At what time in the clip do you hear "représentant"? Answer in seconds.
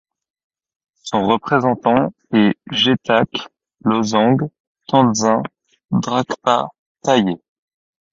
1.27-2.11